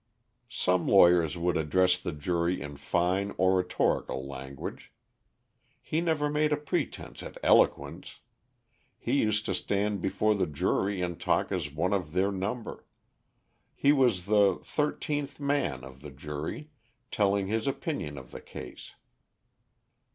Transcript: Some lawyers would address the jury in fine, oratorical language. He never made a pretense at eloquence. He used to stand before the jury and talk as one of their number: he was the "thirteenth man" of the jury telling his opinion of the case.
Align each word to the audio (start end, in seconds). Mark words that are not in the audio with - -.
Some 0.49 0.87
lawyers 0.87 1.37
would 1.37 1.55
address 1.57 1.95
the 1.95 2.11
jury 2.11 2.59
in 2.59 2.75
fine, 2.77 3.35
oratorical 3.37 4.25
language. 4.27 4.91
He 5.79 6.01
never 6.01 6.27
made 6.27 6.51
a 6.51 6.57
pretense 6.57 7.21
at 7.21 7.37
eloquence. 7.43 8.17
He 8.97 9.11
used 9.21 9.45
to 9.45 9.53
stand 9.53 10.01
before 10.01 10.33
the 10.33 10.47
jury 10.47 11.03
and 11.03 11.21
talk 11.21 11.51
as 11.51 11.71
one 11.71 11.93
of 11.93 12.13
their 12.13 12.31
number: 12.31 12.87
he 13.75 13.91
was 13.91 14.25
the 14.25 14.59
"thirteenth 14.63 15.39
man" 15.39 15.83
of 15.83 16.01
the 16.01 16.09
jury 16.09 16.71
telling 17.11 17.45
his 17.45 17.67
opinion 17.67 18.17
of 18.17 18.31
the 18.31 18.41
case. 18.41 18.95